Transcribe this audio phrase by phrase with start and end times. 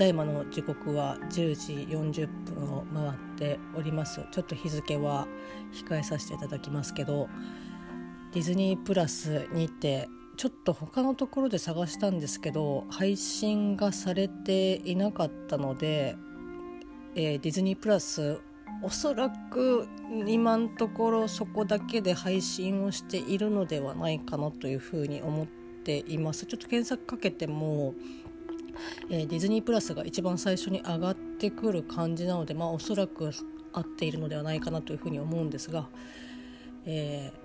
[0.00, 4.22] ただいまの時刻は10時40分を回っております。
[4.30, 5.28] ちょっと日付は
[5.74, 7.28] 控えさせていただきますけど
[8.32, 16.16] ディズニープラスにてちょっと他のところで探したんですけど配信がされていなかったので、
[17.14, 18.40] えー、ディズニープラス
[18.82, 19.86] おそらく
[20.26, 25.46] 今のところそこだけで配信をしているのではないかなというふうに思っ
[25.84, 26.46] ています。
[26.46, 27.94] ちょっと検索かけても、
[29.08, 33.30] えー、ディズニープラスが一番最初に上がってくる感じなのでまあおそらく
[33.72, 35.88] 合っているのではないかなというふうに思うんですが、
[36.86, 37.40] えー、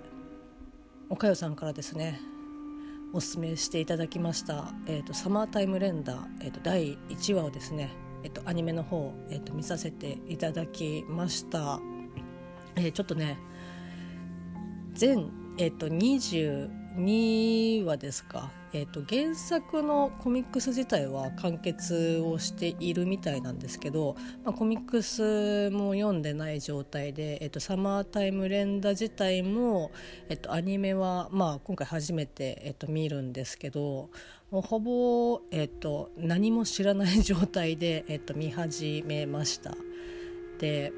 [1.08, 2.20] おかよさんからですね
[3.12, 7.90] おすすめしていただきました、えーと、サマータイムレンダー、えーと、第1話をですね、
[8.24, 11.80] えーと、アニメの方、えー、と見させていただきました、
[12.74, 13.38] えー、ちょっとね
[14.92, 15.88] 全、えー、と
[16.96, 29.92] 22話ですかえーと、原作のコミックス自体は完結をしているみたいなんですけど、まあ、コミックスも読んでない状態で、えーと、サマータイム連打自体も、
[30.28, 34.10] えーと、アニメは、まあ、今回初めて、えー、と見るんですけど
[34.50, 39.74] もうほぼ、えー、と何も知らない状態で、えー、と見始めました。
[40.58, 40.92] で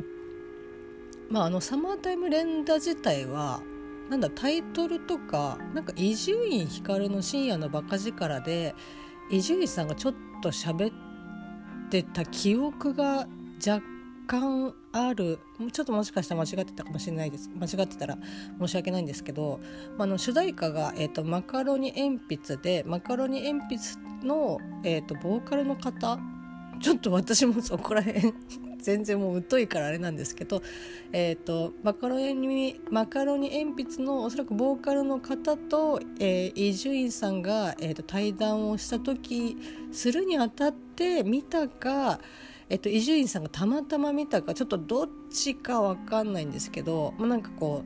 [1.30, 3.60] まあ、あのサマータイム連打自体は
[4.08, 8.74] なんだタイトルとかなんか伊集院光の深夜のバカ力で
[9.30, 10.94] 伊集院さんがちょっと喋っ
[11.90, 13.26] てた記憶が
[13.66, 13.82] 若
[14.26, 15.38] 干ある。
[15.72, 17.50] ちょっともしかしたら間違ってたかもしれないです。
[17.54, 18.18] 間違ってたら
[18.60, 19.60] 申し訳ないんですけど、
[19.96, 26.18] まあ、の主題歌が、えーと、マカロニ鉛筆でマカロニ鉛筆の、えーとボーカルの方？
[26.80, 28.32] ちょっと私もそこら辺
[28.78, 30.62] 全然もう疎いからあれなんですけど、
[31.12, 39.56] えーと、マカロニマカロニ鉛筆のおそらくボーカルの方と伊集院さんが、えーと、対談をした時
[39.92, 42.20] するにあたって見たか
[42.70, 47.84] 伊集院さんがたまたま見たかちょっとどっちか分かんないんですけど、まあ、なんかこ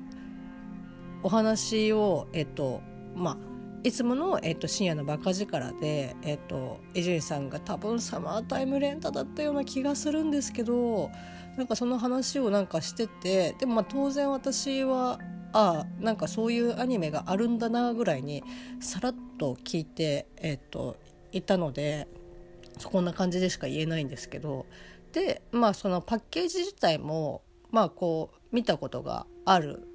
[1.22, 2.82] うお話をえっ、ー、と
[3.14, 3.51] まあ
[3.84, 11.10] いつもの、えーと、深夜のバカ力で、えーと、伊集院さんが多分サマータイムレンタだったような気がするんですけど
[11.56, 15.18] なんかその話をなんかしててでもまあ当然私は
[15.52, 18.44] ああなんかそういうアニメがあるんだなぐらいに
[18.80, 20.96] さらっと聞いて、えーと、
[21.32, 22.06] いたので
[22.84, 24.66] こんな感じでしか言えないんですけど
[25.12, 29.86] でまあそのパッケージ自体もまあこう見たことがある、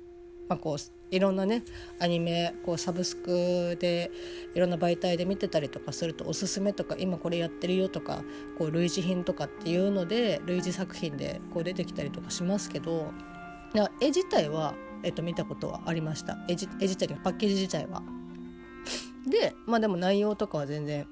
[0.49, 0.77] まあ、こう
[1.09, 1.63] いろんなね
[1.99, 4.11] アニメこうサブスクで
[4.53, 8.23] いろんな媒体で見てたりとかするとおすすめとか今これやってるよとか
[8.57, 13.13] こう類似品とかっていうので類似作品でこう出てきたりとかしますけど
[14.01, 14.73] 絵自体は、
[15.03, 18.03] えっと、見たことはありました絵自体パッケージ自体は。
[19.29, 21.05] でまあでも内容とかは全然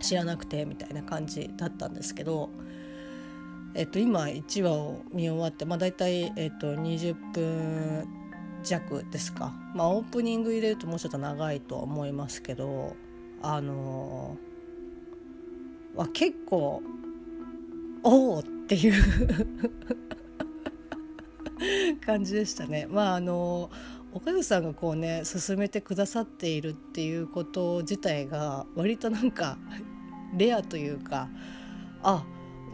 [0.00, 2.50] 知らなくてみたいな感じだったんですけど。
[3.78, 8.08] えっと、今1話を見終わって、まあ、大体、えっと、20分
[8.66, 9.52] 弱ですか？
[9.74, 12.96] まあオープニング入れるともうちょっと長いとは思いますけど
[13.42, 16.82] あのー、結構
[18.02, 19.02] おおっていう
[22.04, 22.86] 感じでしたね。
[22.90, 23.70] まああの
[24.12, 29.58] 岡代さんがこうね進めてくださっているっていうこと自体が割となんか
[30.36, 31.28] レアというか
[32.02, 32.24] あ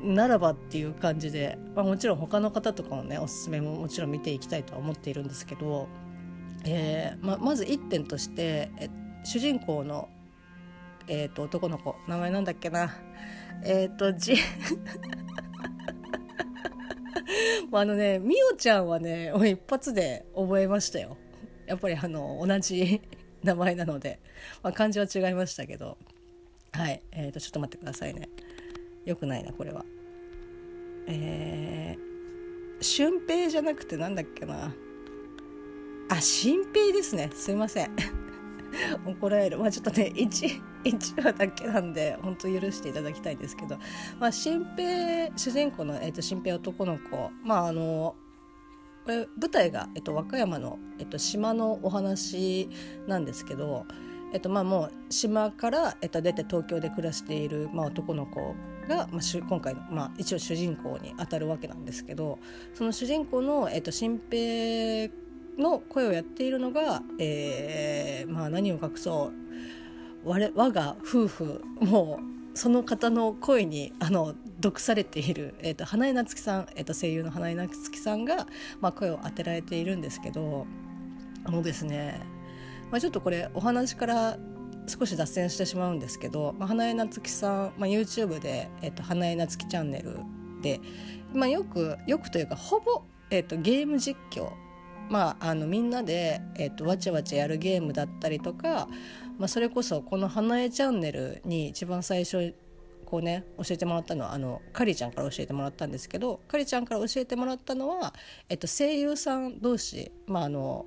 [0.02, 5.88] ならばっていう感じで、まあ、もちろん他の方とかのねおすすめももちろん見ていきたいとは思っているんですけど、
[6.64, 8.90] えーままず1点としてえ
[9.24, 10.08] 主人公の、
[11.06, 12.92] えーと、男の子名前なんだっけな。
[13.64, 14.34] えっ、ー、 とじ
[17.72, 21.16] あのねみおちゃんはね一発で覚えましたよ。
[21.66, 23.00] やっぱりあの同じ
[23.44, 24.20] 名前なので、
[24.62, 25.96] まあ、漢字は違いましたけど。
[26.72, 27.02] はい。
[27.12, 28.28] えーとちょっと待ってくださいね。
[29.04, 29.84] よくないなこれは。
[31.06, 34.72] えー、俊平じゃなくてなんだっけな。
[36.08, 37.30] あ新平ですね。
[37.34, 37.90] すいません。
[39.06, 39.58] 怒られる。
[39.58, 43.78] まあちょっとね 1, 1話だけなんで本当許していただきたいんですけど。
[44.20, 47.30] まあ新平主人公の、えーと、新平男の子。
[47.44, 48.14] まああの
[49.04, 52.68] これ舞台が、えっと、和歌山の、えっと、島のお話
[53.08, 53.84] なんですけど、
[54.32, 58.54] えっとまあ、もう島から、えっと、出て東京で暮らしている、まあ、男の子。
[58.88, 62.38] が、まあ、今回の、まあ、一応主人公にあたるわけなんですけど
[62.74, 65.12] その主人公の、えーと、新平
[65.58, 69.42] の声をやっているのが、えーまあ、何を隠そう。
[70.24, 78.46] 我我が夫婦もうその方の声にあの毒されている、えーと、花江夏樹さん、えーと、声優の花江夏樹さんが、
[78.80, 80.66] まあ、声を当てられているんですけど
[81.44, 82.20] あのですね、
[82.90, 84.38] まあ、ちょっとこれお話から
[84.86, 90.18] 少し脱線してしまうんですけど、まあ、花江夏樹さん、まあ、YouTube で、えっと、花江夏樹チャンネル
[90.62, 90.80] で、
[91.32, 94.52] まあ、よくよくというかほぼ、えっと、ゲーム実況
[95.08, 98.88] まあ、あのみんなで、えっと、わちゃわちゃやるゲームだったりとか、
[99.38, 102.54] まあ、それこそこの「花江チャンネル」に一番最初
[103.04, 108.14] こうね教えてもらったのはあのかりちゃんから教えてもらったんですけどかりちゃんから教えてもらったのは、
[108.48, 110.86] えっと、声優さん同士、まあ、あの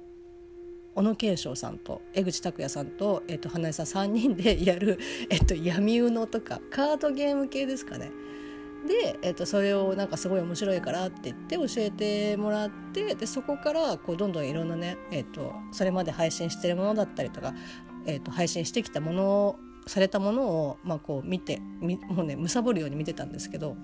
[0.96, 4.98] 小野慶章さんと江口拓也さんと、えっと、花江さん3人でやる、
[5.30, 8.12] えっと、闇うのとかカードゲーム系ですかね。
[8.88, 17.56] で、えっと、それをなんかすごい面白いからって言って教えてもらってでそこからこうどんどんいろんなね、えっと、それまで配信してるものだったりとか、
[18.06, 19.56] えっと、配信してきたものを
[19.88, 23.76] されたものを、まあ、こう見てもうね貪るように見てたんですけど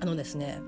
[0.00, 0.60] あのですね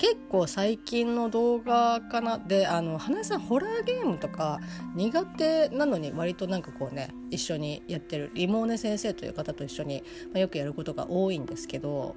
[0.00, 2.38] 結構最近の動画かな。
[2.38, 4.58] であの花江さんホラーゲームとか
[4.94, 8.30] 苦手なのに割となんかこうね一緒にやってる。
[8.32, 10.02] リモーネ先生という方と一緒に、
[10.32, 12.16] まあ、よくやることが多いんですけど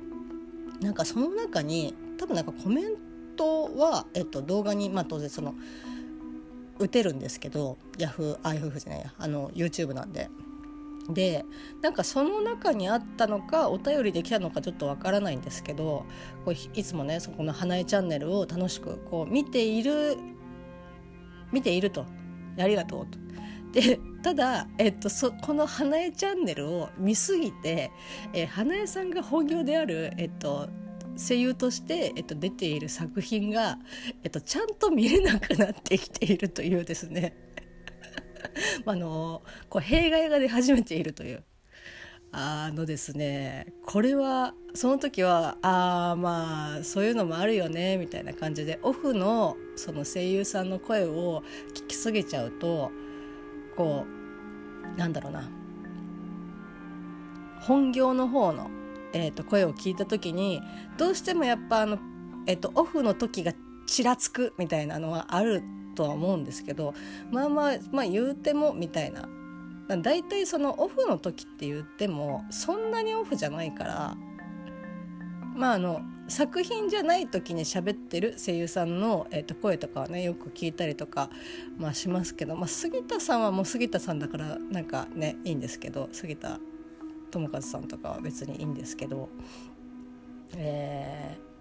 [0.80, 2.95] なんかその中に多分なんかコメン
[3.35, 5.53] トは、えっと、動画に、まあ、当然その
[6.80, 10.30] 打てるんですけどヤフーあヤフーじゃないやあの YouTube なんで。
[11.09, 11.44] で
[11.81, 16.05] なんかその中にあったのかお便りできたのかちょっとわからないんですけど
[16.45, 20.17] こういつもねそこの「花江チャンネル」を楽しくこう見ている
[21.51, 22.05] 見ていると
[22.57, 23.23] ありがとうと。
[23.73, 27.91] でただ、えっと、そこの「花江チャンネル」を見すぎて、
[28.31, 30.69] えー、花江さんが本業である、えっと、
[31.17, 33.79] 声優として、えっと、出ている作品が、
[34.23, 37.52] えっと、ちゃんと見れなくなってきているというですね
[38.86, 41.44] あのこう弊害が出始めているという。
[42.36, 51.44] あのですねこれはその時はああまあそういうのもあるよねみたいな感じでオフのその声優さんの声を
[51.75, 52.90] 聞きすぎちゃうと
[53.78, 54.07] こ
[54.95, 55.48] うなんだろうな。
[57.62, 58.69] 本業の方の、
[59.13, 60.62] えー、と声を聞いた時に
[60.98, 61.98] どうしてもやっぱあの、
[62.45, 63.54] えー、とオフの時が
[63.88, 65.63] ちらつくみたいなのはある
[65.94, 66.94] とは思うんですけど
[67.31, 69.28] まあまあまあ言うてもみたいな。
[70.01, 74.16] 大体そのオフの時って言ってもそんなにオフじゃないから
[75.56, 81.30] まああの作品じゃない時に喋ってる声優さんの、えー、と声とかはねよく聞いたりとか、
[81.78, 86.60] まあ、しますけど、まあ、杉田さんはもう杉田さんだからなんかねいいんですけど杉田
[87.30, 89.30] 智和さんとかは別にいいんですけど、
[90.56, 91.52] えー、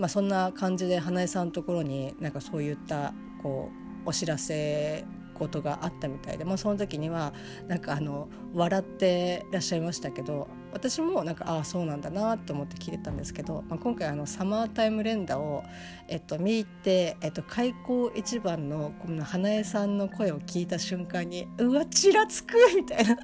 [0.00, 3.12] まあ、そんな感じで花江さんのところになんかそういった
[3.42, 3.70] こ
[4.06, 5.04] うお知らせ
[5.34, 7.34] ことがあったみたいで、まあ、その時には
[7.68, 15.64] なんかあの笑ってらっしゃいましたけど私もなんかああそうなんだなと思って聞いてたんですけど、まあ、今回あのサマータイム連打を、
[16.08, 23.18] えっと、見て、えっと、開口一番のこの花江さんの声を聞いた瞬間にうわちらつくみたいな。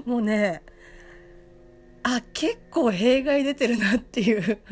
[0.04, 0.62] もうね
[2.02, 4.58] あ結構弊害出てるなっていう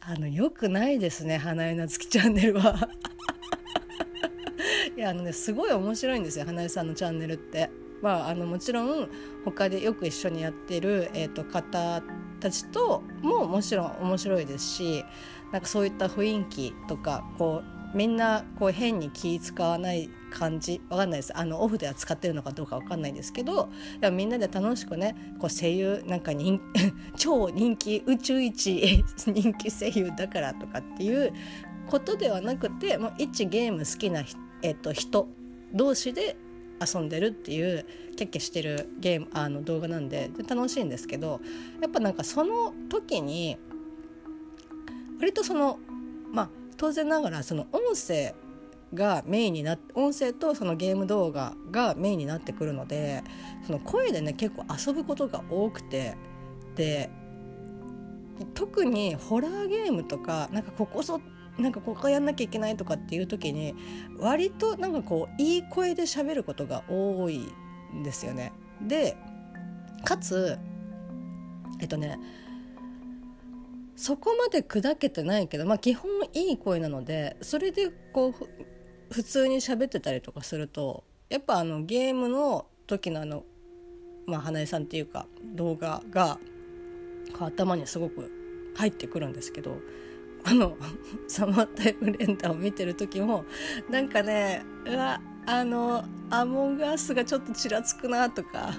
[0.00, 2.88] あのよくないですね花江夏樹チャンネルは
[4.96, 7.70] いやあのねすごい面白いんですよ花江さんのチャンネルって。
[8.02, 9.08] まあ、あのもちろん
[9.44, 12.02] 他でよく一緒にやってる、えーと、方
[12.40, 15.04] たちとももちろん面白いですし
[15.52, 20.80] なんかそういった雰囲気とかこうみんなこう変に気使わない感じ。
[20.90, 21.36] わかんないです。
[21.36, 26.60] あのオフでは使ってるのかどうかわかんないですけどでもみんなで楽しくねこう声優なんか人
[27.16, 31.32] 超人気宇宙一人気声優だからとかっていう
[31.88, 34.22] ことではなくてもう一ゲーム好きな、
[34.62, 35.28] えっと、人
[35.72, 36.36] 同士で
[36.80, 41.40] 遊んでるっていうキャッキャしてるゲームあの動画なんで楽しいんですけど
[41.80, 43.56] やっぱなんかその時に
[45.18, 45.78] 割とその
[46.32, 48.34] まあ当然ながらその音声
[48.94, 53.22] がメインになって音声とそのゲーム動画がメインになってくるので
[53.66, 56.16] その声でね結構遊ぶことが多くて
[56.74, 57.10] で
[58.54, 61.20] 特にホラーゲームとかなんかここそ
[61.58, 63.74] なんかここやんなきゃいけないとかっていう時に
[64.16, 67.52] 割となんかこういい声で喋ることが多い
[67.94, 68.52] んですよね。
[68.80, 69.16] で
[70.04, 70.56] かつ
[71.80, 72.18] えっとね
[73.98, 83.42] そこまで砕けてないけど、まあ、基本いい声なのでそれでこう普通に喋ってたりとかするとやっぱあのゲームの時のあの、
[84.24, 86.38] まあ、花江さんっていうか動画が
[87.40, 88.30] 頭にすごく
[88.76, 89.78] 入ってくるんですけど
[90.44, 90.76] あの
[91.26, 93.46] サマータイムレンダーを見てる時も
[93.90, 98.74] なんかねうわあのアモンガースがちょっとちらつくなとか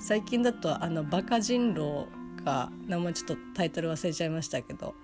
[0.00, 4.94] 最近だとあのバカ人狼か名前ちょっとタイトル忘れちゃいましたけど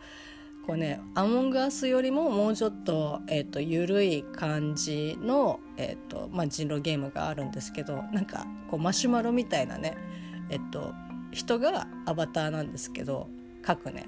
[0.66, 9.96] こうねアモングアスよりももうちょっと,、えーと、緩い感じの、えーとまあ、人狼ゲームがあるんですけどなんかこうマシュマロみたいなね
[10.50, 10.92] え、ー、と
[11.30, 13.28] 人がアバターなんですけど
[13.62, 14.06] 各ね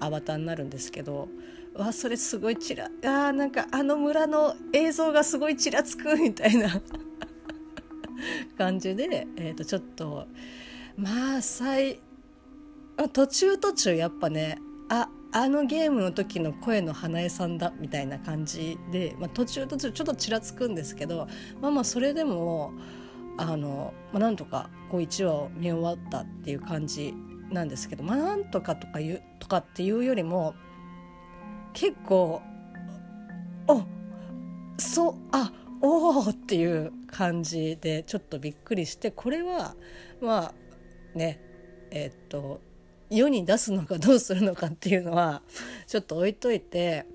[0.00, 1.28] アバターになるんですけど
[1.74, 6.80] わそれすごいちらあなんかあの村の映像がすごいちらつくみたいな
[8.56, 10.26] 感じで、えー、とちょっと
[10.96, 12.00] まあ最
[13.06, 21.28] 途中途中やっぱねああのゲームの時の声の花江さんだみたいな感じで、まあ、途中途中ちょっとちらつくんですけど
[21.60, 22.72] まあまあそれでも
[23.36, 27.14] あの、まあ、なんとかこう1話を見終わったっていう感じ
[27.50, 30.54] なんですけどまあなんとかとかいうとかっていうよりも
[31.74, 32.42] 結構
[33.68, 33.82] お
[34.78, 39.76] そうあおおっていう感じでちょっとびっくりしてこれは
[40.20, 40.52] ま
[41.14, 41.40] あね
[41.90, 42.60] えー、っと
[43.10, 45.42] 世に出すのかどうするのかっていうのは
[45.86, 47.06] ちょっと置いといて、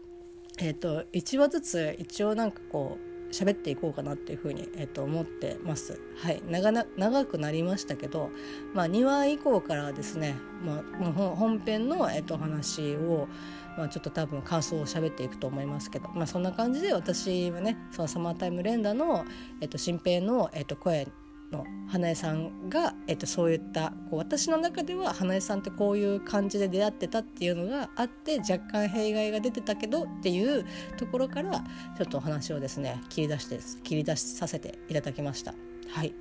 [0.60, 6.00] えー、っと1話ずつ一応なんかこう喋っていこうかなっていうふうに、えー、と思ってます。
[6.18, 8.30] はい、長な長くなりましたけど、
[8.74, 13.28] まあ、2話以降からですね、まあ、もう本編の、えー、と話を、
[13.76, 19.26] まあ、ちょっと多分感想を喋っていくと思いますけど、まあ、そんな感じで私はねそのサマータイム連打の、
[19.62, 21.08] えー、と新平の、えー、と声
[21.54, 30.66] の花江さんが、えっと、そういったこう私の中では花江さんってこういう感じで出会ってたっていうのがあって若干弊害が出てたけどっていう
[30.98, 31.64] ところから
[31.98, 35.54] ちょっとお話をですね切り出して切り出しさせていただきました。
[35.90, 36.14] はい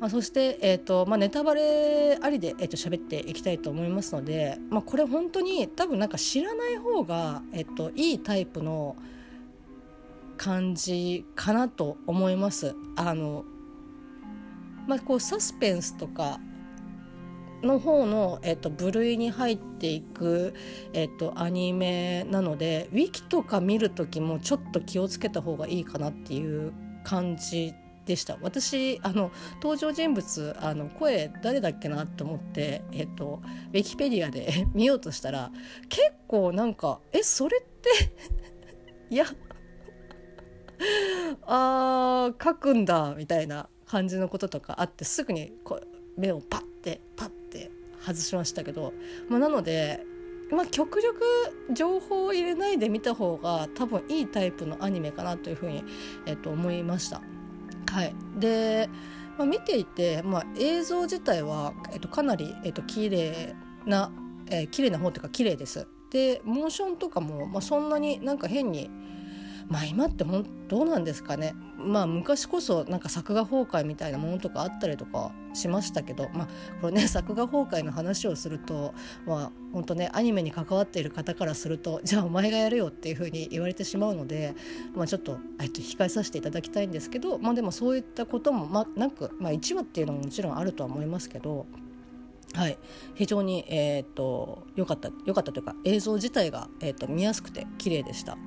[0.00, 8.96] まあ、そして、えーとまあ、ネタバレありで、えー、と喋っていきたいと思いますので、まあ、これ本当に多分なんか知らない方が、えー、といいタイプの
[10.36, 12.76] 感じかなと思います。
[12.96, 13.44] あの
[14.88, 16.40] まあ、こうサスペンスとか
[17.62, 20.54] の方の、えっと、部類に入っていく、
[20.94, 26.72] えっと、アニメなのでウィキとか見る時もちょっと気をつけた方がいいかなっていう
[27.04, 27.74] 感じ
[28.06, 28.38] でした。
[28.40, 33.42] 私あの登場人物あの声誰だっけなと思って、えっと、
[33.72, 35.50] ウィキペディアで 見ようとしたら
[35.90, 37.90] 結構なんかえそれって
[39.14, 39.26] いや
[41.46, 43.68] あー書くんだみたいな。
[43.88, 48.92] 感じのこととかあってすぐにこう目をパッてパッて外しましたけど、
[49.28, 50.04] まあ、なので、
[50.50, 51.20] まあ、極力
[51.72, 55.84] 情報を入れないで見た方が多分いいタイプのアニメかなというふうに、
[56.26, 57.22] えっと、思いました。
[57.90, 58.88] はい、で、
[59.36, 63.54] まあ、見ていて、まあ、映像自体は、えっと、かなり、えっと、綺麗
[63.86, 64.10] な、
[64.50, 65.86] えー、綺麗な方というか綺麗です。
[66.10, 68.90] でモーションとかも、まあ、そんなになんか変に
[69.68, 76.48] まあ今ってほんどうなんですかねまあ昔こそなんか作画崩壊みたいなものとかあったりとかしましたけどまあ
[76.80, 78.94] これね作画崩壊の話をすると
[79.26, 84.54] まあ本当ねアニメに関わっている方からするとじゃあお前がやるよっていうふうに言われてしまうので、
[84.94, 91.66] まあ、ちょっと、えっと、控えさせていただきたいんですけどまあでもそういったことも、ま、なく、まあ、1話っていうのももちろんあるとは思いますけど。
[92.54, 92.78] はい、
[93.14, 98.38] 非常に、えーと、良かった良かったというか映像自体が、えーと見やすくて綺麗でした。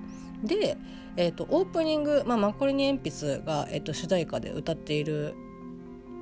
[0.43, 0.77] で、
[1.17, 5.35] えーと、オープニング、まあ、マコリニ鉛筆が、えーと、主題歌で歌っている、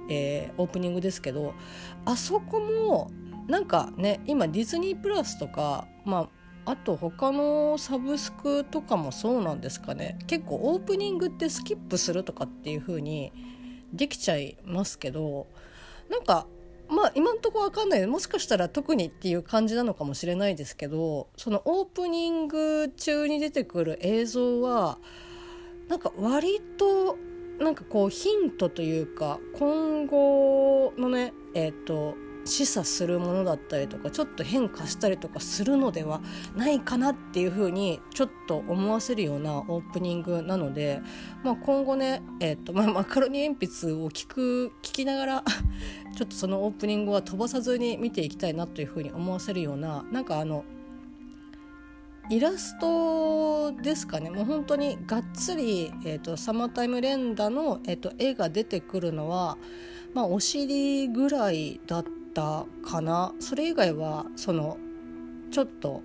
[0.09, 1.53] えー、オープニングですけど
[2.05, 3.11] あそこも
[3.47, 6.29] なんかね今ディズニープラスとか、ま
[6.65, 10.19] あ、あと他のサブスクとかもそうなんですかね。
[10.27, 13.31] 結構オープニングってスキップするとかっていう風に
[13.93, 15.47] できちゃいますけど
[16.09, 16.45] なんか
[16.89, 18.07] まあ今んとこわかんない。
[18.07, 24.97] もしかしたら特にっていう感じなのかもしれないですけどそのオープニング中に出てくる映像は
[25.87, 27.17] なんか割と
[27.59, 32.15] なんかこうヒントというか今後のねえっ、ー、と
[32.45, 36.21] 示唆するものだったりとかちょっと変化したりとかするのでは
[36.55, 41.01] ないかなっていうふうにちょっと思わせるようなオープニングなので、
[41.43, 45.43] まあ、今後ね、えーとまあ、マカロニ鉛筆を聞く聞きながら
[46.19, 50.65] ちょっとそのオープニングは飛ばさずに見ていきたいなというふうに思わせるようななんかあの
[52.29, 54.29] イラストですかね。
[54.29, 59.57] もう本当にがっつり、えーと、サマータイム連打の、えーと絵が出てくるのは、
[60.13, 63.33] まあ、お尻ぐらいだったかな。
[63.39, 64.77] それ以外はその
[65.51, 66.01] ちょっと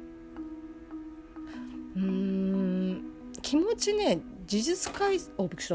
[1.96, 3.02] うん
[3.42, 5.74] 気持ちね事実回おびっくりした。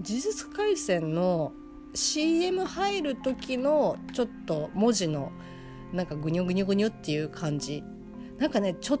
[0.00, 1.52] 事実回線の
[1.96, 5.32] CM 入る時のちょっと文字の
[5.92, 7.82] なんかグニョグニョグニョっていう感じ。
[8.38, 8.98] なんかねちょ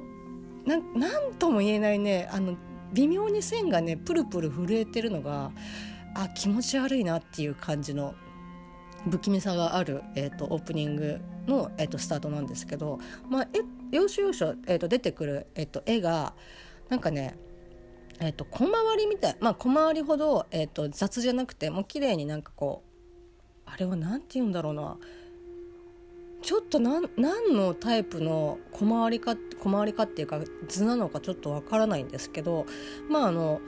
[0.64, 2.56] なんなんとも言えないねあの
[2.92, 5.52] 微妙に線がねプルプル震えてるのが
[6.14, 8.14] あ気持ち悪いなっていう感じの
[9.10, 12.98] 不気味さがある、えーと、オープニングの、えーと、スタートなんですけど、
[13.28, 13.60] まあ、え
[13.92, 16.34] 要所要所、えーと、出てくる、えー、と絵が
[16.88, 17.38] なんかね
[18.18, 22.85] えー、と小回りみたいまあ小回りほど、えー、と雑じゃなくてもう綺麗になんかこう
[23.66, 24.96] あれは何て言うんだろうな。
[26.42, 27.08] ちょっと何
[27.54, 32.66] のタイプの小回りか小回りかっていうか図なのかちょっとわからないんですけど
[33.08, 33.60] まああの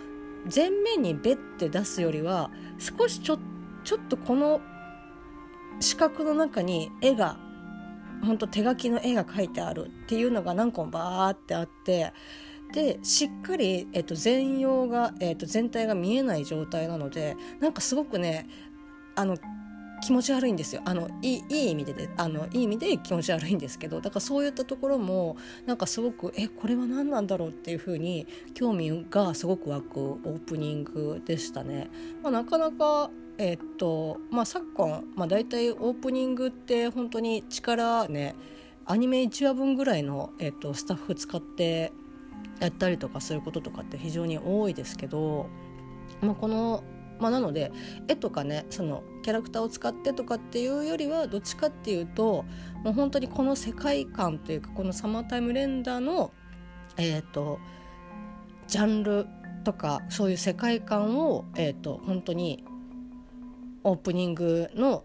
[0.54, 3.38] 前面にベッて出すよりは少しちょ
[3.82, 4.60] ちょっとこの
[5.80, 7.38] 四角の中に絵が
[8.22, 12.12] 本当手書きの絵が描いてあるっていうのが何個もバーってあって
[12.72, 18.46] でしっかり、えっと、全容が、えっと、全体が見えない状態なのでなんかすごくね
[19.14, 19.36] あの
[20.00, 25.36] 気持ち悪いんですよあのいい意味でであのいい意味で気持ち悪いんですけどだからそういったところも
[25.66, 31.90] なんかすごくえこれは何なんだろうっていうふうに興味がすごく湧くオープニングでしたね。
[32.22, 38.34] まあ、なかなかえ、っとまあ、昨今、まあ、大体オープニングって本当に力ね
[38.84, 41.92] アニメ1話分ぐらいの、え、っとスタッフ使って
[42.58, 45.48] やったりとかすることとかって非常に多いですけど、
[46.22, 46.82] まあ、この、
[47.20, 47.72] まあ、なので
[48.06, 52.44] 絵とかねそのキャラクターを使ってとかっていうよりはどっちかっていうと
[52.84, 56.32] もう本当にこの世界観というかこのサマータイムレンダーの
[56.96, 57.58] えっ、ー、と
[58.66, 59.26] ジャンル
[59.64, 62.64] とかそういう世界観を、えーと本当に
[63.84, 65.04] オープニングの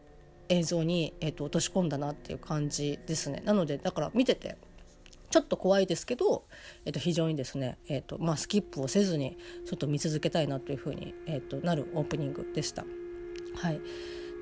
[0.49, 3.41] 映像に、えーと、落とし込んだなっていう感じですね。
[3.45, 4.57] なのでだから見てて
[5.33, 6.45] ちょっと怖いですけど、
[6.85, 9.35] えー、と非常にですね、えーとまあ、スキップをせずに
[9.65, 12.85] ちょっと見続けたいなというふうに、えー、となるオープニングでした。
[13.55, 13.81] はい、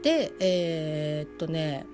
[0.04, 1.86] でえー、っとね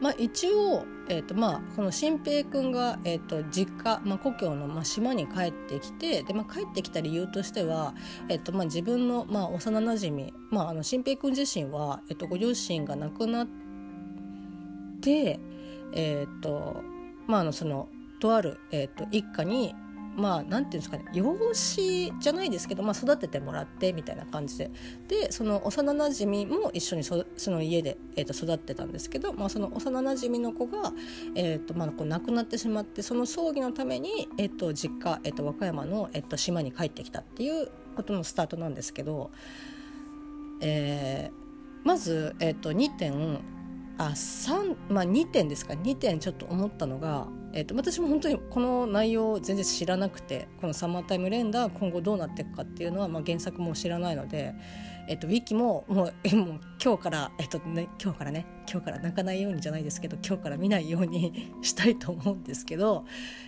[0.00, 7.94] まあ、一応、えーとまあ、この新平君が、えーと、実家、まあ、故郷の、まあ、島に帰ってきてで、まあ、帰ってきた理由としては、
[8.28, 13.48] えーとまあ、自分の、まあ、幼なじみ、まあ、あの新平君自身は、えーと、ご両親が亡くなっ
[15.02, 15.38] て、
[15.92, 16.91] えーと
[17.26, 17.88] まあ、あのその
[18.20, 19.74] とある、えーと一家に
[20.16, 24.70] まあなんていうんですかね養子じゃないですけど、まあ、育ててもらってみたいな感じで。
[25.08, 30.92] でその幼なじみも一緒にそその家で、えー、と育ってたんですけど、まあ、その幼なじみの子が、
[31.34, 39.30] えーとまあ、こう亡くなってしまってその葬儀のために、えー、と実家、えー、と和歌山の、えー、と島に帰ってきたっていうことのスタートなんですけど、
[40.60, 43.40] えー、まず、えー、と2点
[44.06, 45.74] あ3、まあ、2点ですか。
[45.74, 54.54] 2点ちょっと思ったのが、えーと、私も本当にこの内容を全然知らなくてこの「サマータイムレンダー」今後どうなっていくかっていうのは、まあ、原作も知らないので、
[55.08, 63.04] えーと、ウィキももうえもう今日から、えーとね、今日からね今日から泣かないようにじゃないですけど今日から見ないように したいと思うんですけど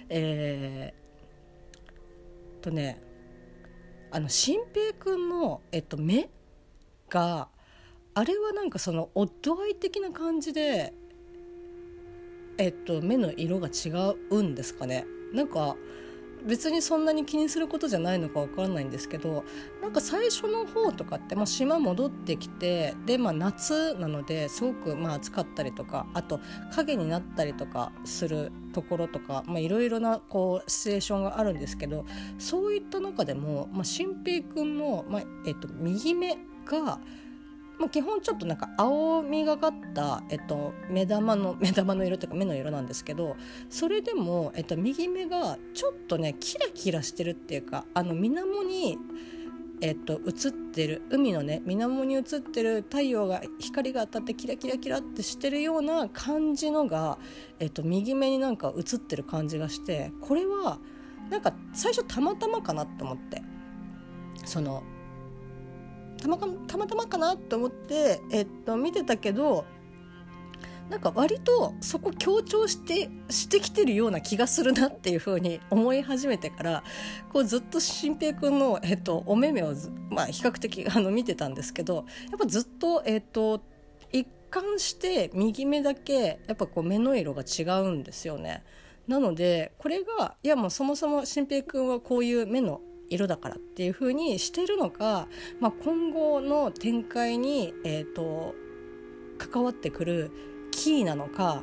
[0.08, 3.00] えー、とね
[4.10, 6.28] あの新平君の、えっと、目
[7.08, 7.48] が
[8.14, 10.92] あれはなんかそのオッドアイ的な感じで
[12.58, 15.04] えっと目の色が違うんですかね？
[15.32, 15.76] なんか
[16.46, 19.44] 別にそんなに気にすることじゃないのか分からないんですけど
[19.80, 26.40] なんか最初の方とかって、まあ、島戻ってきてで、まあ、夏なのですごくまあ暑かったりとかあと
[26.74, 32.04] 影になったりとかするところとかいろいろなこうシチュエーションがあるんですけど
[32.38, 37.00] そういった中でも、まあ、新平君の、まあえっと、右目が
[37.78, 43.36] もう基本ちょっとなんか青みがかった、えっと、目玉の 目玉の色というか目の色なんですけど
[43.68, 48.98] それでも、えっと、右目がちょっとねキラキラしてるっていうかあの水面に、
[49.80, 57.18] えっと、映ってる海のね水面に映ってる太陽が光が当たってキラキラキラってしてるような感じのが、
[57.58, 60.78] えっと、右目になんか映ってる感じがしてこれは
[61.30, 63.42] なんか最初たまたまかなと思って。
[64.44, 64.82] その
[66.24, 66.46] たまた
[66.78, 69.66] またまかなと思って、えっと、見てたけど
[70.88, 76.84] なんか割とそこ強調してしてきてるような気がするなっていうふうに思い始めてから
[77.30, 79.74] こうずっと新平君の、えっと、お目目を、
[80.08, 81.96] まあ、比較的あの見てたんですけど
[82.30, 83.60] やっぱずっと、えっと、
[84.10, 88.62] 一貫して右目だけやっぱこう目の色が違うんですよね。
[89.06, 95.28] なのでこれがいやもうそもそも新平君はこういう目の色だからっていう風にしてるのか、
[95.60, 98.54] まあ、今後の展開に、えーと、
[99.38, 100.30] 関わってくる
[100.70, 101.62] キーなのか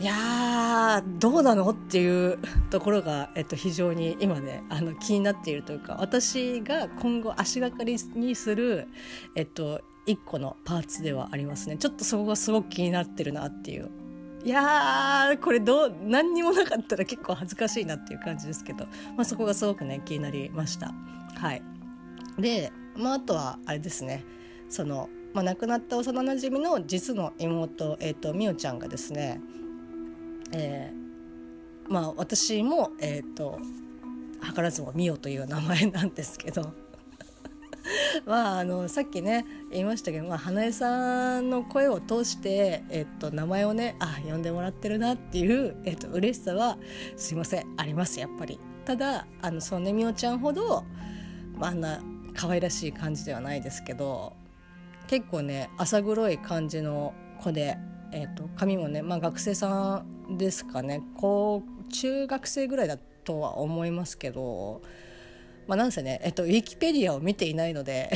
[0.00, 2.38] いやーどうなのっていう
[2.70, 8.88] ところが、えっと、非常に今ねあの気になっているというか私が今後足がかりにする、
[9.36, 11.76] えっと、一個のパーツではありますね。
[11.76, 13.90] ちょっとそこがすごく気になってるなっていう。
[14.44, 18.84] いやーこれどう何にもなかったら結構恥ずかしいなっていう感じですけど、
[19.16, 20.92] まあ、そこがすごくね気になりました。
[21.36, 21.62] はい、
[22.38, 24.22] で、まあ、あとはあれですね。
[24.68, 29.40] その、まあ、亡くなった幼なじみの実の妹、えーと、みおちゃんがですね、
[30.52, 33.58] えー、まあ私も、えーと、
[34.54, 36.83] 図らずもみおという名前なんですけど。
[38.26, 46.78] まああのさっきね言いましたけど、まあ、花江さんの声を通して、えっと、名前をねあ呼んでもらってるなっていう、 えっと嬉しさは
[47.16, 48.58] すいませんありますやっぱり。
[48.84, 50.84] ただあのそのねみおちゃんほど、
[51.56, 52.02] まあ、あんな
[52.34, 54.34] 可愛らしい感じではないですけど
[55.06, 57.78] 結構ね浅黒い感じの子で、
[58.12, 64.82] えーと、髪もね、まあ、学生さんですかね高中学生ぐらいだとは思いますけど、
[65.66, 68.10] まあ、なんせね、えっと、ウィキペディアを見ていないので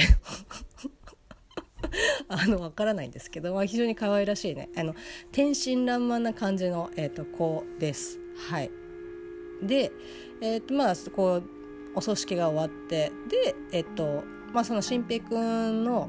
[2.28, 4.94] あのわからないんですけど、まあ、非常に可愛らしいねあの
[5.32, 8.18] 天真爛漫な感じの、えーと、子です。
[8.50, 8.70] はい、
[9.62, 9.90] で、
[10.40, 11.42] えーとまあ、こう
[11.94, 16.08] お葬式が終わってで、えっとまあ、その新平君の、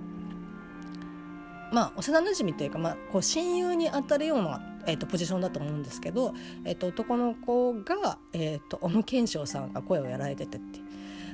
[1.71, 10.88] まあ、幼なじみというか、まあ、こう親友にあたるような、えっと、ポジションだと思うんですけど、えっと、男の子が、えっと、小野賢章さんが声をやられててって。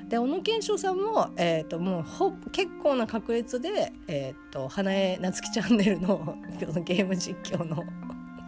[0.10, 6.38] で小野賢章さんも、えーと、もうほ結構な確率で、えーと、花江夏樹チャンネルの
[6.86, 7.84] ゲーム実況の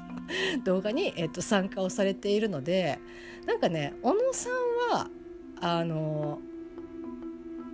[0.64, 3.00] 動画に、えーと参加をされているので
[3.46, 5.10] なんかね小野さんは
[5.62, 6.40] あの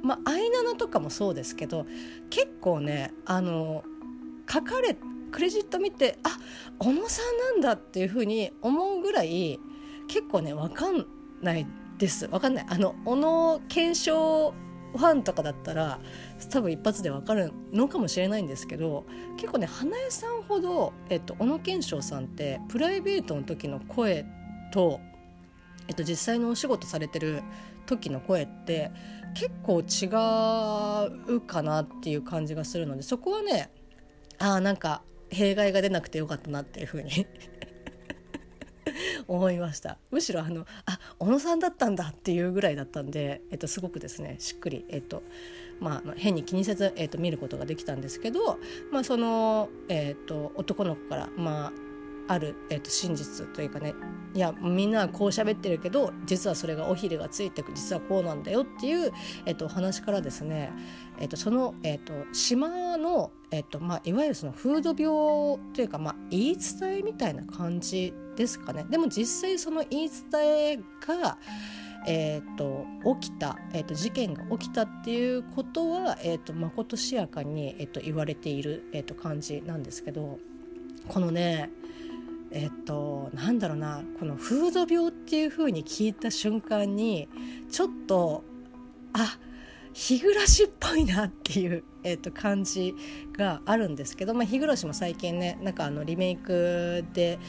[0.01, 1.85] まあアイナナとかもそうですけど
[2.29, 3.83] 結構ねあの
[4.49, 4.95] 書かれ
[5.31, 6.37] クレジット見てあ
[6.77, 9.59] 小野さんなんだっていうふうに思うぐらい
[10.07, 11.05] 結構ね分かん
[11.41, 11.65] ない
[11.97, 12.27] です。
[12.27, 12.65] 分かんない。
[12.67, 14.53] あの小野検証
[14.93, 15.99] ファンとかだったら
[16.51, 19.05] 多分一発で分かるのかもしれないんですけど
[19.37, 24.25] 結構ね花江さんほど、えっと、小野賢章さんってプライベートの時の声
[24.71, 24.99] と、
[25.87, 27.41] えっと、実際のお仕事されてる
[27.85, 28.91] 時の声って
[29.33, 30.05] 結構違
[31.35, 33.71] うかなっていう感じがするのでそこはね
[34.37, 37.25] ああなんか弊害が出なくてよかったなっていうふうに
[39.27, 39.97] 思いました。
[40.11, 45.23] むしろあのあ小野さんだったんだっていうぐらいだったんで、えっと、すごくですねしっくり、えっと
[45.79, 48.59] まあ、変に気にせず、えっと、見ることができたんですけど、
[48.91, 51.71] まあ、その、えっと、男の子から、まあ、
[52.27, 53.93] ある、えー、と真実というかね
[54.33, 59.11] いやみんなはこう喋ってるけど実はそれが尾ひれがついてく実はこうなんだよっていう、
[59.45, 60.71] えー、と話からですね、
[61.19, 68.85] えー、とその、えー、と島の、えーとまあ、いわゆるその風土病というか、まあ、言い伝えみたいな感じですかね。
[68.89, 71.37] でも実際その言い伝えが
[72.05, 72.85] えーと、
[73.19, 80.39] 起きた、えーと、事件が起きたっていうことは、えーと、まことしやかに、えー、と言われている、えー、と感じなんですけど
[81.07, 81.69] このね
[82.51, 87.27] えっとなんだろうなこの風土病っていう風に聞いた瞬間に
[87.71, 88.43] ちょっと
[89.13, 89.37] あ
[89.93, 92.95] 日暮らしっぽいなっていう、えっと、感じ
[93.37, 97.39] があるんですけど、まあ、日暮も最近ねなんかあのリメイクで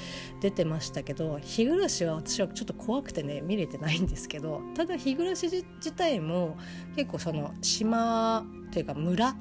[0.40, 5.64] 出てましたけど日暮は私はちょっと怖くてね見れてないんですけどただ日暮自
[5.96, 6.56] 体も
[6.96, 9.36] 結構その島というか村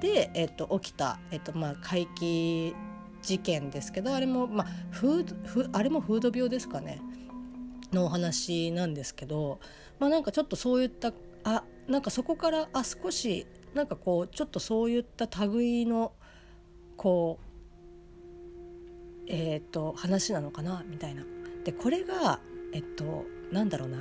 [0.00, 2.74] で、えっと、起きた、えっとまあ、怪奇
[3.22, 7.00] 事件ですけどあれも、まあ、フードあれもフード病ですかね
[7.92, 9.60] のお話なんですけど、
[9.98, 11.12] まあ、なんかちょっとそういった
[11.44, 16.12] あなんかそこからあ少しなんかこうちょっとそういった類の
[16.96, 21.24] こうえっ、ー、と話なのかなみたいな。
[21.64, 22.40] でこれが
[22.72, 23.98] えっとなんだろうな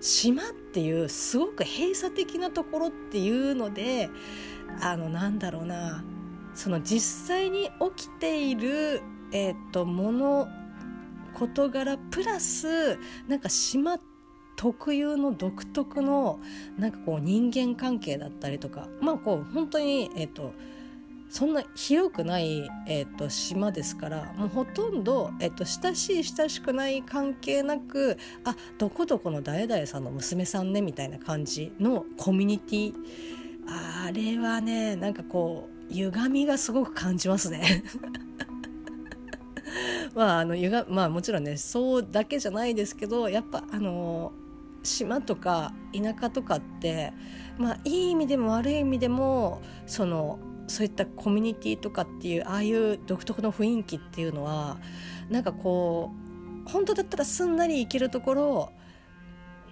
[0.00, 4.08] 島っていうすごく閉鎖的なところっていうので
[4.80, 6.02] あのなんだろうな
[6.54, 10.48] その実際に起きている、えーと、もの
[11.34, 13.98] 事柄プラスなんか島
[14.60, 16.38] 特有の独特の
[16.78, 20.52] なんかこう人間関係だったりとかまあこう本当にえっ、ー、と
[21.30, 32.94] そんな広くない、えーと、島ですからもうほとんど、えーと、親しい親しくない関係なくあどこどこの誰々さんの娘さんねみたいな感じのコミュニティ。
[33.66, 37.84] あれはねなんかこう歪みがすごく感じますね。
[40.14, 44.32] まああの歪まあもちろんねそうだけじゃないですけどやっぱあの
[44.82, 47.12] 島とか田舎とかって
[47.58, 54.78] まあいい意味でも悪い意味でもそのそういったコミュニティとかっていうああいう独特の雰囲気っていうのは
[55.28, 56.12] なんかこ
[56.66, 58.72] う本当だったらすんなりいけるところ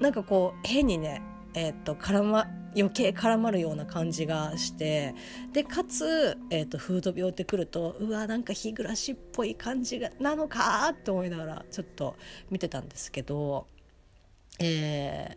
[0.00, 1.22] なんかこう変にね
[1.54, 5.14] えー、っと絡ま余計絡まるような感じがして
[5.52, 12.16] でかつ、えーと、フード病ってくるとうわなんか日暮らしっぽい感じがなのかって思いながらちょっと
[12.50, 13.66] 見てたんですけど、
[14.58, 15.36] え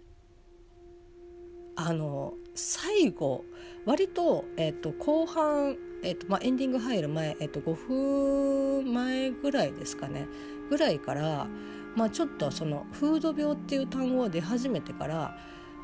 [1.76, 3.46] ー、あの最後
[3.86, 10.28] 割と,、えーと、後半、えーとまあ、エンディング入る前、えーと、5分前ぐらいですかね
[10.70, 11.48] ぐらいから、
[11.96, 15.38] まあ、ちょっとそのフード病っていう単語が出始めてから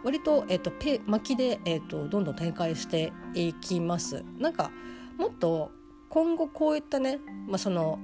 [0.04, 4.24] 割と,、えーと、ペ巻きで、えー、とどんどん展開していきます。
[4.38, 4.72] なんか
[5.18, 5.72] もっと
[6.10, 8.00] 今後こういったね、まあ、その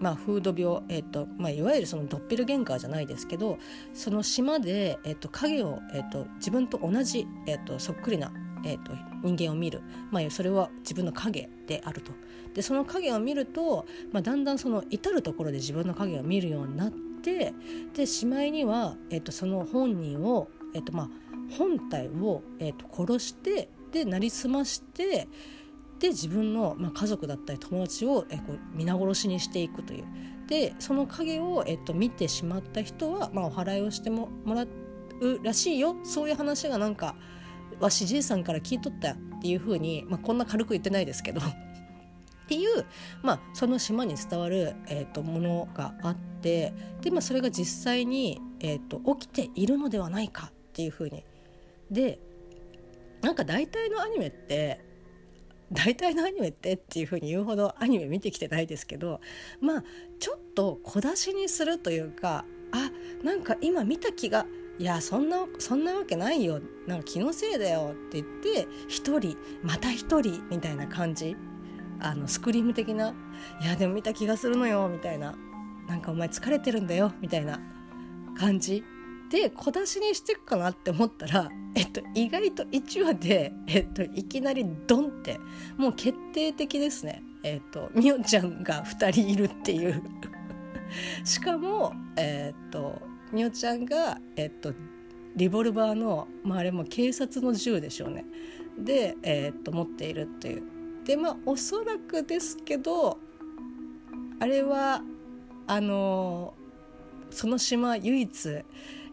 [0.00, 3.58] まあ、フード病、えーとまあ、いわゆるそのドッペルゲンカーじゃないですけど
[3.92, 8.32] その島で、えーと、影を、えーと、自分と同じ、えーと、そっくりな、
[8.64, 12.12] えー、と人間を見る、まあ、それは自分の影であると。
[12.54, 17.54] でその影を見ると、まあ、だんだんその至る所で自分の影を見るようになって
[17.94, 21.08] でしまいには、えー、とその本人を、えーとまあ、
[21.56, 25.28] 本体を、えー、と殺してでなりすまして
[26.00, 30.04] で自分の、まあ、家族だったり友達をえこう皆殺しにしていくという。
[30.48, 34.66] でその影を、えっと、見てしまった人は、まあ、お払いをしてももら
[35.20, 35.96] うらしいよ。
[36.02, 37.14] そういう話がなんか
[37.78, 41.40] わしじいさんから聞いとったっていうふうに、まあ、こんな軽く言ってないですけど。
[41.46, 42.84] っていう、
[43.22, 46.72] まあ、その島に伝わる、えーと、ものがあって。
[47.00, 51.22] で、まあ、それが実際に、えーと起きているのではないかっていうふうに。
[51.90, 52.18] で
[53.22, 54.89] なんか大体のアニメって
[55.72, 59.20] 大体のアニメってっていう風に言うほどアニメ見てきてないですけど
[59.60, 59.84] まあ
[60.18, 62.90] ちょっと小出しにするというかあ
[63.24, 64.46] なんか今見た気が
[64.78, 66.58] いやそんなそんなわけないよ。
[66.86, 71.36] なんか気のせいだよって言って一人また一人みたいな感じ。
[72.02, 73.14] あのスクリーム的な
[73.60, 75.36] いやでも見た気がするのよみたいな。
[75.86, 77.60] なんかお前疲れてるんだよみたいな
[78.38, 78.82] 感じ。
[79.30, 85.38] で小出しにしていくかなって思ったら、えっと、意外と1話で、えっと、いきなりドンって
[85.76, 87.22] もう決定的ですね。
[87.42, 90.02] えっと、みおちゃんが2人いるっていう
[91.24, 93.00] しかも、えっと、
[93.32, 94.74] みおちゃんが、えっと、
[95.36, 98.26] リボルバーの、まあ、あれも警察の銃でしょうね。
[98.78, 100.62] で、えっと、持っているっていう。
[101.04, 103.18] でまあおそらくですけど
[104.38, 105.02] あれは
[105.66, 106.54] あの
[107.30, 108.64] その島唯一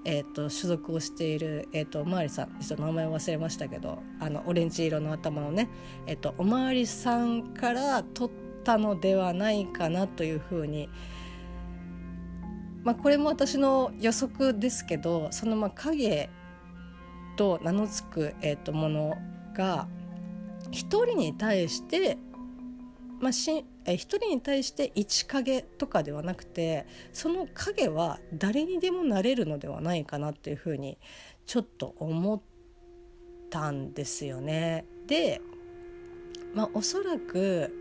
[0.10, 5.68] えーと、所属をしている、えーと、おまわりさんちょっと名前忘れましたけどあのオレンジ色の頭のね、
[6.06, 10.90] えーと、おまわりさんから取ったのではないかなというふうに、
[12.84, 16.30] まあ、これも私の予測ですけどそのまあ影
[17.36, 19.18] と名の付く、えー、ともの
[19.54, 19.90] が
[20.72, 22.18] 一人に対して
[23.20, 30.98] まあ、しえ一人に対して一影とかではなくてその影は誰にでもなれるのではないかなっていうふうに
[31.46, 32.42] ちょっと思っ
[33.50, 34.86] たんですよね。
[35.08, 35.42] で、
[36.54, 37.74] まあ、おそらく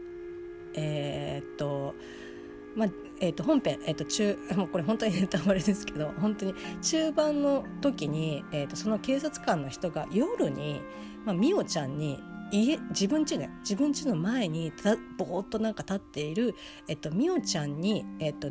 [0.75, 1.95] えー、っと
[2.77, 2.89] まあ
[3.21, 10.83] えー、と本編、えー、と中 もうこれ本当にネタバレですけど本当に中盤の時に、えー、とその警察官の人が夜に、
[11.25, 16.55] まあ、美桜ちゃんに家自分家ね自分家の前にたぼーっとなんか立っている、
[16.89, 18.49] えっと、みおちゃんに、えっと、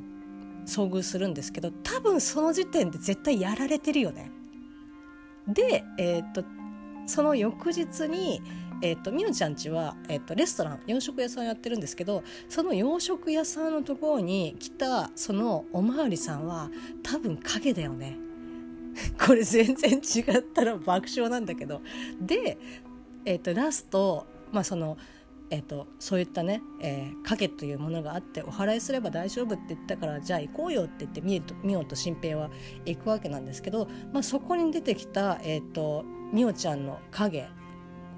[0.65, 4.31] 遭遇するんですけど多分その時点で絶対やられてるよね。
[5.47, 6.43] で、えっと、
[7.05, 8.41] その翌日に
[8.81, 16.69] えーと、みおちゃんちは、えーと、レストラン洋食屋さんやってるんですけどその洋食屋さんのところに来たそのおまわりさんは
[17.01, 18.17] 多分影だよね。
[19.19, 21.81] これ全然違ったら爆笑なんだけど
[22.21, 22.57] で
[23.25, 24.97] えーと、ラスト、まあその
[25.51, 32.49] えーと、そういったね、えー、影というものがあってお祓いすれば大丈夫って言ったからじゃあ行こうよって言ってみおと新平は
[32.85, 37.47] 行くわけなんですけど、まあ、そこに出てきた、えーと、みおちゃんの影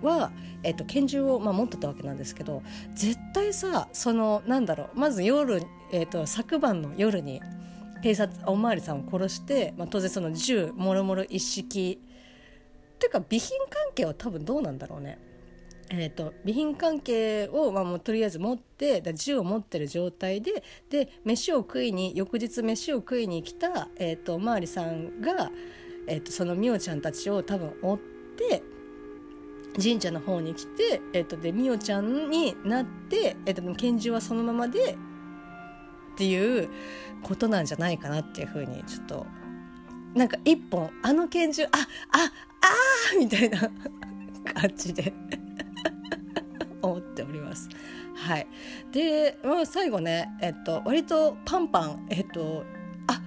[0.01, 0.31] は、
[0.63, 7.41] えー、と拳銃を、まあ、持ってたわけなんですけど絶対さそのなんだろうまず夜、えー、と昨晩の夜に
[8.03, 11.99] 警察お巡りさんを殺して、まあ、当然その銃もろもろ一式
[12.97, 15.19] ていうか備品関係は多分どうなんだろうね。
[15.89, 25.49] えーと、備品関係を、まあ、もうとりあえず持って銃を持ってる状態でで飯を食いに翌日飯を食いに来た、えーと、おまわりさんが、
[26.07, 27.99] えーと、そのみおちゃんたちを多分追っ
[28.37, 28.63] て
[29.81, 34.95] 神社の方に来て、えー、とでみおちゃんになって、えー、と拳銃はそのままでっ
[36.17, 36.69] ていう
[37.21, 39.25] ことなんじゃないかなっていうふうにちょっと
[40.17, 41.77] なんか一本あの拳銃ああ
[42.21, 43.59] あみたいな
[44.53, 45.13] 感じで
[46.81, 47.69] 思っております。
[48.15, 48.47] はい、
[48.91, 52.65] で、まあ、最後ね、えっと、割とパンパン、えっと、
[53.05, 53.21] あ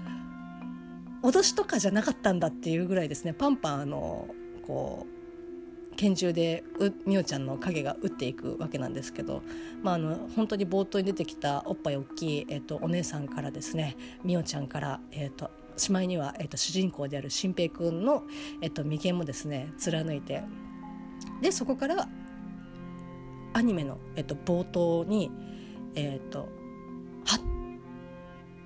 [1.22, 3.32] 脅しとかじゃなかったんだっていうぐらいですね。
[3.32, 4.26] パンパンあの
[4.66, 6.64] こう拳銃で
[7.06, 9.42] みおちゃんの影が撃っていくわけなんですけど、
[9.82, 18.24] まあ、あの本当に冒頭に出てきたおっぱい大きい、えっと、お姉さんからですねみおちゃんから、えっと、しまいには、えーと、主人公である新平君の、
[18.60, 20.42] えーと、眉間もですね貫いて
[21.40, 22.08] でそこから
[23.52, 25.30] アニメの、えっと、冒頭に、
[25.94, 26.48] えっと、
[27.24, 27.60] はっ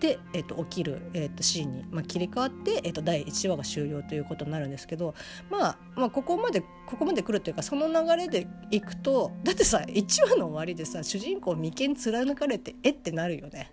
[0.04, 5.14] で、えっと、起きる、えっと、シーンに、まあ、切り替わって、えっと、第1話が終了ということになるんですけど、
[5.50, 13.72] まあ、まあここまでここまで来るというかその流れでいくとだってさ1話の終わりでさ主人公眉間貫かれてえってなるよね。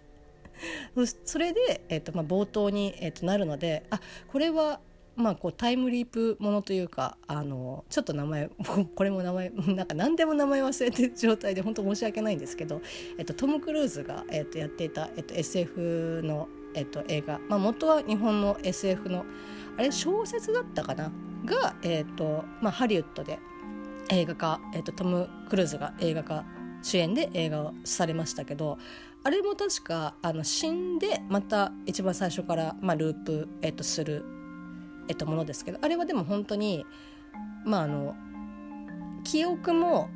[1.25, 3.99] それで、えっとまあ、冒頭に、えっと、なるのであ
[4.31, 4.79] これは
[5.13, 8.49] まあ、こうタイムリープものというかあのちょっと名前
[8.95, 12.81] これも名前なんか何でも名前忘れてる状態で本当申し訳ないんですけど、
[13.17, 19.25] えっと、トム・クルーズが、えっと、やっていた、えっと、SF の、えっと、映画、まあ、元は日本の SF の
[19.77, 21.11] あれ小説だったかな？
[21.45, 23.39] が、えっとまあ、ハリウッドで
[24.09, 26.43] 映画化、えっと、トム・クルーズが映画化
[26.81, 28.77] 主演で映画をされましたけど
[29.23, 34.25] あれも確かあの死んでまた一番最初から、まあ、ループ、えっと、する
[35.07, 36.85] えっと、ものですけどあれはでも本当に
[37.65, 38.15] まああの
[39.25, 40.09] 記憶も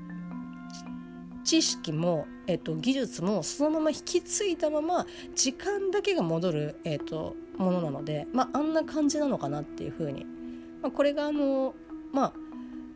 [1.43, 10.25] 知識も、えっと、技術もそのまま引き継いだまま時間だけが戻る、えっと、ものなので、まあ、あんな感じなのかなっていうふうに、
[10.81, 11.75] まあ、これがあの
[12.13, 12.33] まあ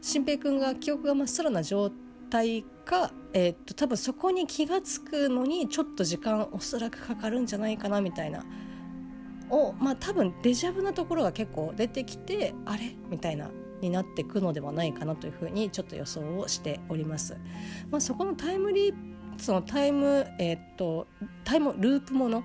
[0.01, 1.91] 新平君が記憶がまっさらな状
[2.29, 8.43] 態か、えっと、多分そこに気が付くのにちょっと時間おそらくかかるんじゃないかなみたいな。
[9.49, 12.95] をまあ多分デジャブなところが結構出てきてあれ？
[13.09, 13.49] みたいな
[13.81, 17.37] になっていくのではないかなというふうにちょっと予想をしております。
[17.89, 18.95] まあ、そこのタイムリー
[19.37, 21.07] そのタイムえー、っと
[21.43, 22.43] タイムループもの？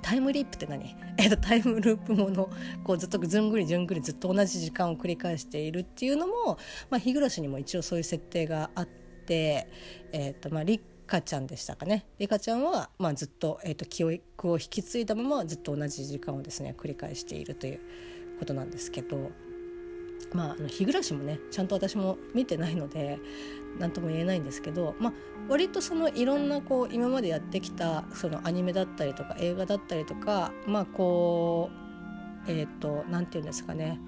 [0.00, 2.48] タイムリープって何、 えー、とタイムループもの
[2.84, 8.97] こうずっとずんぐりずんぐりずっと同じ時間を繰り返しているっていうのも、まあ、日暮にも一応そういう設定があって、
[9.34, 12.06] えーとまあ、リかちゃんでしたかね。
[12.18, 17.80] リカちゃんは、まあ、ずっと,、えーと、記憶を引き継いだままずっと同じ時間をですね繰り返しているという
[18.38, 19.30] ことなんですけど
[20.32, 23.18] まあ、あの日暮らしもねちゃんと私も見てないので
[23.78, 25.12] 何とも言えないんですけど、まあ、
[25.48, 31.70] 割とそのいろんなこう今までやってきたそのアニメだったりとか映画だったりとかまあこ
[32.46, 34.00] うえっ、ー、と何て言うんですかね。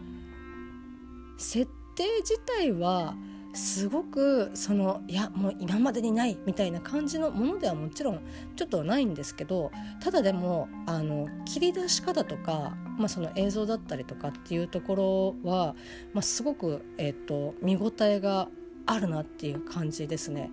[1.38, 3.14] 設定自体は
[3.52, 8.20] すごくそのいやもう今までにないみたいな感じのものではもちろん
[8.54, 15.74] ちょっとないんですけどただでもあの切り出し方とか、まあ、その映像だったりとかっていうところは、
[16.12, 18.48] まあ、すごく、えーと、見応えが
[18.86, 20.50] あるなっていう感じですね。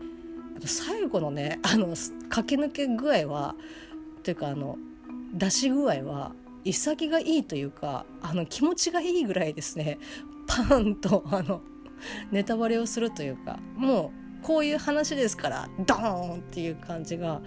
[0.66, 1.94] 最後のねあの
[2.30, 3.56] 駆け抜け具合は
[4.24, 4.78] というかあの
[5.34, 6.32] 出し具合は
[6.64, 10.00] 潔がいいというかあの気持ちがいいぐらいですね
[10.48, 11.62] パンとあの
[12.32, 17.42] ネタバレをするというかもうこういう話ですからドーンっていう感じが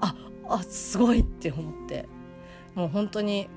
[0.00, 0.14] あ
[0.48, 2.08] あすごいって思って。
[2.74, 3.48] もう本当に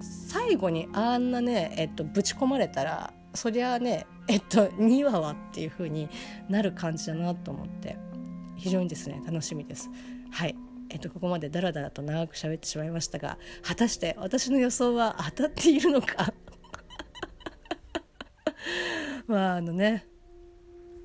[0.00, 6.08] 最後にあんなね、えっと、ぶち込まれたらそりゃあねえっと2話はっていう風に
[6.48, 7.98] なる感じだなと思って。
[8.56, 9.90] 非常にですね楽しみです。
[10.30, 10.56] はい。
[10.90, 16.32] えっと、ここまでダラダラと長く喋ってしまいましたが果たして私の予想は当たっているのか
[19.28, 20.06] まああのね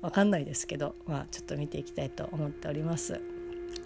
[0.02, 3.20] わかんないですけど、まあ、ちょっと見ていきたいと思っております。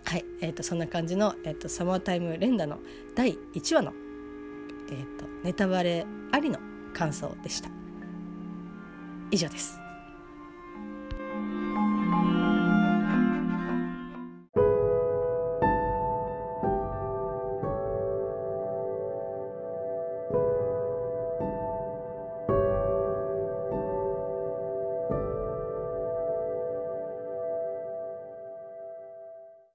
[0.04, 2.78] はい、えーと、そんな感じの、えーと、サマータイム連打の
[3.16, 3.92] 第1話の、
[4.90, 6.58] えーとネタバレありの
[6.94, 7.68] 感想でした。
[9.30, 9.83] 以上です。